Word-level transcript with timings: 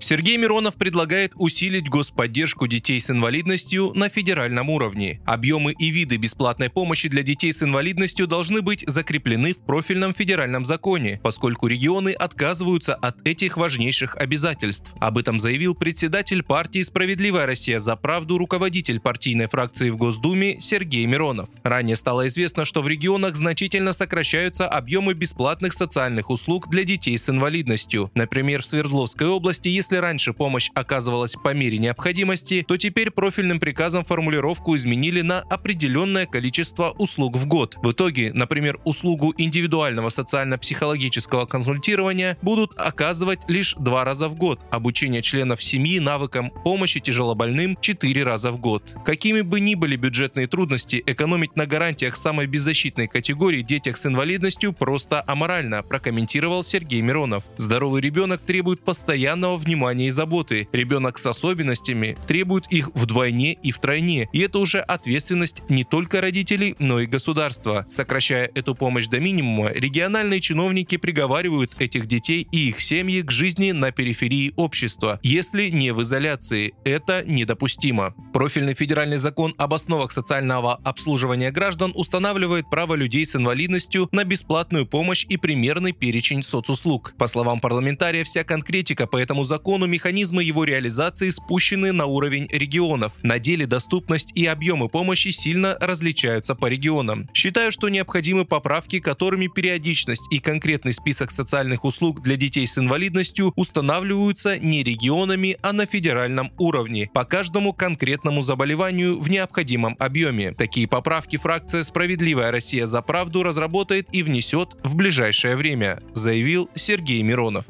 Сергей 0.00 0.36
Миронов 0.36 0.76
предлагает 0.76 1.32
усилить 1.34 1.88
господдержку 1.88 2.66
детей 2.66 3.00
с 3.00 3.10
инвалидностью 3.10 3.92
на 3.94 4.08
федеральном 4.08 4.70
уровне. 4.70 5.20
Объемы 5.26 5.72
и 5.72 5.90
виды 5.90 6.16
бесплатной 6.16 6.70
помощи 6.70 7.08
для 7.08 7.22
детей 7.22 7.52
с 7.52 7.62
инвалидностью 7.62 8.26
должны 8.26 8.62
быть 8.62 8.84
закреплены 8.86 9.52
в 9.52 9.60
профильном 9.60 10.14
федеральном 10.14 10.64
законе, 10.64 11.20
поскольку 11.22 11.66
регионы 11.66 12.10
отказываются 12.10 12.94
от 12.94 13.26
этих 13.26 13.56
важнейших 13.56 14.16
обязательств. 14.16 14.92
Об 15.00 15.18
этом 15.18 15.40
заявил 15.40 15.74
председатель 15.74 16.42
партии 16.42 16.82
«Справедливая 16.82 17.46
Россия 17.46 17.80
за 17.80 17.96
правду» 17.96 18.38
руководитель 18.38 19.00
партийной 19.00 19.46
фракции 19.46 19.90
в 19.90 19.96
Госдуме 19.96 20.60
Сергей 20.60 21.06
Миронов. 21.06 21.48
Ранее 21.64 21.96
стало 21.96 22.28
известно, 22.28 22.64
что 22.64 22.82
в 22.82 22.88
регионах 22.88 23.34
значительно 23.34 23.92
сокращаются 23.92 24.68
объемы 24.68 25.14
бесплатных 25.14 25.72
социальных 25.72 26.30
услуг 26.30 26.68
для 26.70 26.84
детей 26.84 27.18
с 27.18 27.28
инвалидностью. 27.28 28.10
Например, 28.14 28.62
в 28.62 28.66
Свердловской 28.66 29.26
области, 29.26 29.68
если 29.68 29.87
если 29.88 30.02
раньше 30.02 30.34
помощь 30.34 30.68
оказывалась 30.74 31.34
по 31.36 31.54
мере 31.54 31.78
необходимости, 31.78 32.62
то 32.68 32.76
теперь 32.76 33.10
профильным 33.10 33.58
приказом 33.58 34.04
формулировку 34.04 34.76
изменили 34.76 35.22
на 35.22 35.40
определенное 35.40 36.26
количество 36.26 36.90
услуг 36.98 37.36
в 37.38 37.46
год. 37.46 37.76
В 37.82 37.92
итоге, 37.92 38.30
например, 38.34 38.78
услугу 38.84 39.32
индивидуального 39.38 40.10
социально-психологического 40.10 41.46
консультирования 41.46 42.36
будут 42.42 42.74
оказывать 42.76 43.40
лишь 43.48 43.76
два 43.78 44.04
раза 44.04 44.28
в 44.28 44.34
год, 44.34 44.60
обучение 44.70 45.22
членов 45.22 45.62
семьи 45.62 45.98
навыкам 45.98 46.50
помощи 46.50 47.00
тяжелобольным 47.00 47.78
четыре 47.80 48.24
раза 48.24 48.52
в 48.52 48.58
год. 48.58 48.94
Какими 49.06 49.40
бы 49.40 49.58
ни 49.58 49.74
были 49.74 49.96
бюджетные 49.96 50.48
трудности, 50.48 51.02
экономить 51.06 51.56
на 51.56 51.64
гарантиях 51.64 52.16
самой 52.16 52.46
беззащитной 52.46 53.08
категории 53.08 53.62
детях 53.62 53.96
с 53.96 54.04
инвалидностью 54.04 54.74
просто 54.74 55.24
аморально, 55.26 55.82
прокомментировал 55.82 56.62
Сергей 56.62 57.00
Миронов. 57.00 57.44
Здоровый 57.56 58.02
ребенок 58.02 58.42
требует 58.42 58.84
постоянного 58.84 59.56
внимания 59.56 59.77
внимания 59.78 60.08
и 60.08 60.10
заботы. 60.10 60.68
Ребенок 60.72 61.18
с 61.18 61.26
особенностями 61.26 62.16
требует 62.26 62.66
их 62.72 62.90
вдвойне 62.94 63.52
и 63.52 63.70
втройне. 63.70 64.28
И 64.32 64.40
это 64.40 64.58
уже 64.58 64.80
ответственность 64.80 65.62
не 65.68 65.84
только 65.84 66.20
родителей, 66.20 66.74
но 66.80 66.98
и 66.98 67.06
государства. 67.06 67.86
Сокращая 67.88 68.50
эту 68.56 68.74
помощь 68.74 69.06
до 69.06 69.20
минимума, 69.20 69.70
региональные 69.70 70.40
чиновники 70.40 70.96
приговаривают 70.96 71.76
этих 71.78 72.06
детей 72.06 72.48
и 72.50 72.70
их 72.70 72.80
семьи 72.80 73.22
к 73.22 73.30
жизни 73.30 73.70
на 73.70 73.92
периферии 73.92 74.52
общества, 74.56 75.20
если 75.22 75.68
не 75.68 75.92
в 75.92 76.02
изоляции. 76.02 76.74
Это 76.84 77.22
недопустимо. 77.24 78.14
Профильный 78.32 78.74
федеральный 78.74 79.18
закон 79.18 79.54
об 79.58 79.74
основах 79.74 80.10
социального 80.10 80.74
обслуживания 80.74 81.52
граждан 81.52 81.92
устанавливает 81.94 82.68
право 82.68 82.94
людей 82.94 83.24
с 83.24 83.36
инвалидностью 83.36 84.08
на 84.10 84.24
бесплатную 84.24 84.86
помощь 84.86 85.24
и 85.28 85.36
примерный 85.36 85.92
перечень 85.92 86.42
соцуслуг. 86.42 87.14
По 87.16 87.28
словам 87.28 87.60
парламентария, 87.60 88.24
вся 88.24 88.42
конкретика 88.42 89.06
по 89.06 89.16
этому 89.16 89.44
закону 89.44 89.67
закону 89.68 89.86
механизмы 89.86 90.42
его 90.44 90.64
реализации 90.64 91.28
спущены 91.28 91.92
на 91.92 92.06
уровень 92.06 92.48
регионов. 92.50 93.12
На 93.22 93.38
деле 93.38 93.66
доступность 93.66 94.32
и 94.34 94.46
объемы 94.46 94.88
помощи 94.88 95.28
сильно 95.28 95.76
различаются 95.78 96.54
по 96.54 96.70
регионам. 96.70 97.28
Считаю, 97.34 97.70
что 97.70 97.90
необходимы 97.90 98.46
поправки, 98.46 98.98
которыми 98.98 99.48
периодичность 99.48 100.32
и 100.32 100.38
конкретный 100.38 100.94
список 100.94 101.30
социальных 101.30 101.84
услуг 101.84 102.22
для 102.22 102.36
детей 102.36 102.66
с 102.66 102.78
инвалидностью 102.78 103.52
устанавливаются 103.56 104.58
не 104.58 104.82
регионами, 104.82 105.58
а 105.60 105.74
на 105.74 105.84
федеральном 105.84 106.50
уровне, 106.56 107.10
по 107.12 107.26
каждому 107.26 107.74
конкретному 107.74 108.40
заболеванию 108.40 109.20
в 109.20 109.28
необходимом 109.28 109.96
объеме. 109.98 110.52
Такие 110.52 110.88
поправки 110.88 111.36
фракция 111.36 111.82
«Справедливая 111.82 112.52
Россия 112.52 112.86
за 112.86 113.02
правду» 113.02 113.42
разработает 113.42 114.08
и 114.12 114.22
внесет 114.22 114.78
в 114.82 114.96
ближайшее 114.96 115.56
время, 115.56 116.00
заявил 116.14 116.70
Сергей 116.74 117.22
Миронов. 117.22 117.66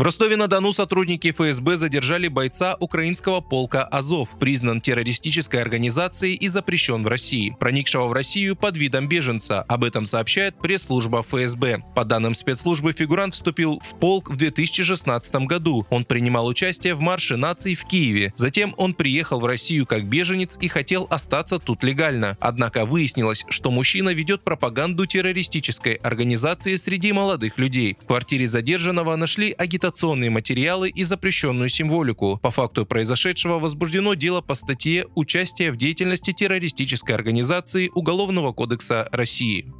В 0.00 0.02
Ростове-на-Дону 0.02 0.72
сотрудники 0.72 1.30
ФСБ 1.30 1.76
задержали 1.76 2.28
бойца 2.28 2.74
украинского 2.80 3.42
полка 3.42 3.84
«Азов», 3.84 4.30
признан 4.38 4.80
террористической 4.80 5.60
организацией 5.60 6.36
и 6.36 6.48
запрещен 6.48 7.02
в 7.02 7.06
России, 7.06 7.54
проникшего 7.60 8.06
в 8.06 8.14
Россию 8.14 8.56
под 8.56 8.78
видом 8.78 9.08
беженца. 9.08 9.60
Об 9.68 9.84
этом 9.84 10.06
сообщает 10.06 10.56
пресс-служба 10.58 11.22
ФСБ. 11.22 11.82
По 11.94 12.06
данным 12.06 12.32
спецслужбы, 12.32 12.92
фигурант 12.92 13.34
вступил 13.34 13.78
в 13.80 13.94
полк 13.98 14.30
в 14.30 14.36
2016 14.36 15.34
году. 15.46 15.86
Он 15.90 16.04
принимал 16.04 16.46
участие 16.46 16.94
в 16.94 17.00
марше 17.00 17.36
наций 17.36 17.74
в 17.74 17.84
Киеве. 17.84 18.32
Затем 18.36 18.74
он 18.78 18.94
приехал 18.94 19.38
в 19.38 19.44
Россию 19.44 19.84
как 19.84 20.06
беженец 20.06 20.56
и 20.62 20.68
хотел 20.68 21.08
остаться 21.10 21.58
тут 21.58 21.84
легально. 21.84 22.38
Однако 22.40 22.86
выяснилось, 22.86 23.44
что 23.50 23.70
мужчина 23.70 24.14
ведет 24.14 24.44
пропаганду 24.44 25.04
террористической 25.04 25.96
организации 25.96 26.76
среди 26.76 27.12
молодых 27.12 27.58
людей. 27.58 27.98
В 28.00 28.06
квартире 28.06 28.46
задержанного 28.46 29.14
нашли 29.16 29.52
агитацию 29.52 29.89
агитационные 29.90 30.30
материалы 30.30 30.88
и 30.88 31.02
запрещенную 31.02 31.68
символику. 31.68 32.38
По 32.40 32.50
факту 32.50 32.86
произошедшего 32.86 33.58
возбуждено 33.58 34.14
дело 34.14 34.40
по 34.40 34.54
статье 34.54 35.06
«Участие 35.16 35.72
в 35.72 35.76
деятельности 35.76 36.32
террористической 36.32 37.14
организации 37.14 37.90
Уголовного 37.92 38.52
кодекса 38.52 39.08
России». 39.10 39.72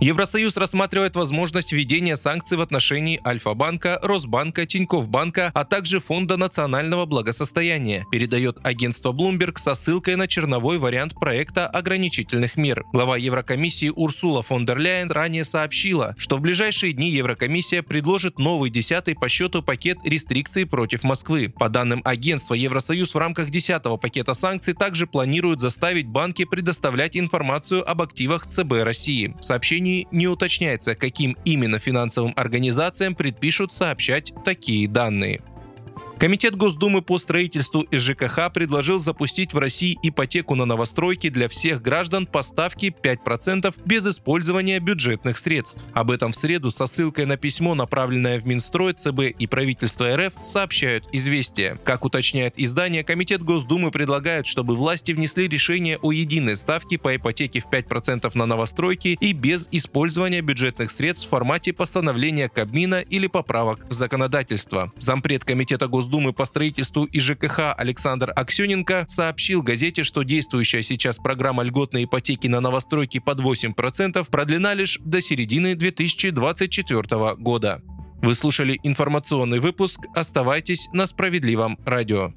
Евросоюз 0.00 0.56
рассматривает 0.56 1.14
возможность 1.14 1.72
введения 1.72 2.16
санкций 2.16 2.58
в 2.58 2.60
отношении 2.60 3.20
Альфа-банка, 3.24 4.00
Росбанка, 4.02 4.66
Тинькофф 4.66 5.08
банка, 5.08 5.50
а 5.54 5.64
также 5.64 6.00
Фонда 6.00 6.36
национального 6.36 7.06
благосостояния, 7.06 8.04
передает 8.10 8.58
агентство 8.64 9.12
Bloomberg 9.12 9.56
со 9.56 9.74
ссылкой 9.74 10.16
на 10.16 10.26
черновой 10.26 10.78
вариант 10.78 11.14
проекта 11.14 11.68
ограничительных 11.68 12.56
мер. 12.56 12.84
Глава 12.92 13.16
Еврокомиссии 13.16 13.92
Урсула 13.94 14.42
фон 14.42 14.66
дер 14.66 14.78
Ляйен 14.78 15.10
ранее 15.10 15.44
сообщила, 15.44 16.14
что 16.18 16.36
в 16.36 16.40
ближайшие 16.40 16.92
дни 16.92 17.10
Еврокомиссия 17.10 17.82
предложит 17.82 18.38
новый 18.38 18.70
десятый 18.70 19.14
по 19.14 19.28
счету 19.28 19.62
пакет 19.62 19.98
рестрикций 20.04 20.66
против 20.66 21.04
Москвы. 21.04 21.54
По 21.56 21.68
данным 21.68 22.02
агентства, 22.04 22.54
Евросоюз 22.54 23.14
в 23.14 23.18
рамках 23.18 23.48
десятого 23.48 23.96
пакета 23.96 24.34
санкций 24.34 24.74
также 24.74 25.06
планирует 25.06 25.60
заставить 25.60 26.08
банки 26.08 26.44
предоставлять 26.44 27.16
информацию 27.16 27.88
об 27.88 28.02
активах 28.02 28.48
ЦБ 28.48 28.82
России. 28.82 29.36
Сообщение 29.40 29.83
сообщении 29.84 30.08
не 30.10 30.28
уточняется, 30.28 30.94
каким 30.94 31.36
именно 31.44 31.78
финансовым 31.78 32.32
организациям 32.36 33.14
предпишут 33.14 33.72
сообщать 33.72 34.32
такие 34.44 34.88
данные. 34.88 35.42
Комитет 36.18 36.54
Госдумы 36.54 37.02
по 37.02 37.18
строительству 37.18 37.82
и 37.82 37.98
ЖКХ 37.98 38.52
предложил 38.54 38.98
запустить 38.98 39.52
в 39.52 39.58
России 39.58 39.98
ипотеку 40.02 40.54
на 40.54 40.64
новостройки 40.64 41.28
для 41.28 41.48
всех 41.48 41.82
граждан 41.82 42.26
по 42.26 42.42
ставке 42.42 42.88
5% 42.88 43.74
без 43.84 44.06
использования 44.06 44.78
бюджетных 44.78 45.36
средств. 45.38 45.82
Об 45.92 46.12
этом 46.12 46.30
в 46.30 46.36
среду 46.36 46.70
со 46.70 46.86
ссылкой 46.86 47.26
на 47.26 47.36
письмо, 47.36 47.74
направленное 47.74 48.38
в 48.40 48.46
Минстрой, 48.46 48.94
ЦБ 48.94 49.36
и 49.38 49.46
правительство 49.48 50.16
РФ, 50.16 50.34
сообщают 50.42 51.04
«Известия». 51.12 51.76
Как 51.84 52.04
уточняет 52.04 52.54
издание, 52.58 53.02
Комитет 53.02 53.42
Госдумы 53.42 53.90
предлагает, 53.90 54.46
чтобы 54.46 54.76
власти 54.76 55.12
внесли 55.12 55.48
решение 55.48 55.98
о 56.00 56.12
единой 56.12 56.56
ставке 56.56 56.96
по 56.96 57.14
ипотеке 57.16 57.58
в 57.58 57.66
5% 57.68 58.30
на 58.34 58.46
новостройки 58.46 59.18
и 59.20 59.32
без 59.32 59.68
использования 59.72 60.42
бюджетных 60.42 60.92
средств 60.92 61.26
в 61.26 61.30
формате 61.30 61.72
постановления 61.72 62.48
Кабмина 62.48 63.00
или 63.00 63.26
поправок 63.26 63.84
в 63.90 63.92
законодательство. 63.92 64.92
Зампред 64.96 65.44
Комитета 65.44 65.88
Госдумы 65.88 66.03
Госдумы 66.04 66.34
по 66.34 66.44
строительству 66.44 67.04
и 67.04 67.18
ЖКХ 67.18 67.72
Александр 67.78 68.30
Аксененко 68.36 69.06
сообщил 69.08 69.62
газете, 69.62 70.02
что 70.02 70.22
действующая 70.22 70.82
сейчас 70.82 71.16
программа 71.16 71.62
льготной 71.62 72.04
ипотеки 72.04 72.46
на 72.46 72.60
новостройки 72.60 73.20
под 73.20 73.40
8% 73.40 74.26
продлена 74.30 74.74
лишь 74.74 74.98
до 75.02 75.22
середины 75.22 75.74
2024 75.74 77.36
года. 77.36 77.80
Вы 78.20 78.34
слушали 78.34 78.78
информационный 78.82 79.60
выпуск. 79.60 80.00
Оставайтесь 80.14 80.90
на 80.92 81.06
справедливом 81.06 81.78
радио. 81.86 82.34